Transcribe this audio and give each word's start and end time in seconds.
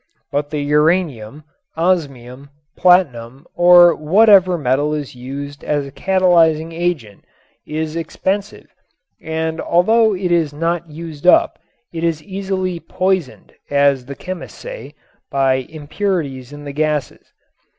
But 0.31 0.49
the 0.49 0.59
uranium, 0.61 1.43
osmium, 1.77 2.49
platinum 2.75 3.45
or 3.53 3.93
whatever 3.93 4.57
metal 4.57 4.95
is 4.95 5.13
used 5.13 5.63
as 5.63 5.85
a 5.85 5.91
catalyzing 5.91 6.73
agent 6.73 7.23
is 7.67 7.95
expensive 7.95 8.65
and 9.21 9.61
although 9.61 10.15
it 10.15 10.31
is 10.31 10.53
not 10.55 10.89
used 10.89 11.27
up 11.27 11.59
it 11.93 12.03
is 12.03 12.23
easily 12.23 12.79
"poisoned," 12.79 13.53
as 13.69 14.05
the 14.07 14.15
chemists 14.15 14.57
say, 14.57 14.95
by 15.29 15.67
impurities 15.69 16.51
in 16.51 16.63
the 16.63 16.73
gases. 16.73 17.31